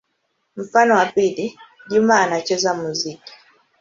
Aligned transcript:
Mfano 0.55 0.95
wa 0.95 1.05
pili: 1.05 1.57
Juma 1.89 2.19
anacheza 2.21 2.73
muziki. 2.73 3.33